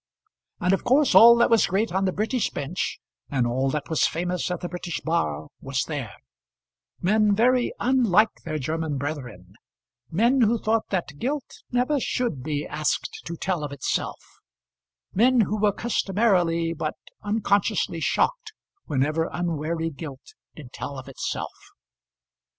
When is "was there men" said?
5.61-7.35